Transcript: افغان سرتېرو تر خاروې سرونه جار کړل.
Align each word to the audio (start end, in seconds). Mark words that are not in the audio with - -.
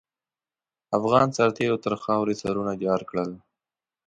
افغان 0.97 1.27
سرتېرو 1.37 1.77
تر 1.85 1.93
خاروې 2.03 2.35
سرونه 2.41 2.73
جار 2.83 3.01
کړل. 3.09 3.31